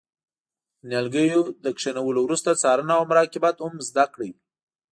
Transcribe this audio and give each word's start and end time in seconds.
د 0.79 0.81
نیالګیو 0.89 1.41
له 1.63 1.71
کینولو 1.79 2.19
وروسته 2.23 2.59
څارنه 2.61 2.93
او 2.97 3.03
مراقبت 3.09 3.55
هم 3.61 3.73
زده 3.87 4.05
کړئ. 4.13 4.31